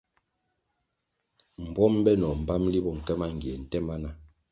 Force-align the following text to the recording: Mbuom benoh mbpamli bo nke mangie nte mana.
Mbuom 1.67 1.93
benoh 2.05 2.35
mbpamli 2.41 2.79
bo 2.85 2.91
nke 2.97 3.13
mangie 3.19 3.53
nte 3.63 3.77
mana. 3.87 4.09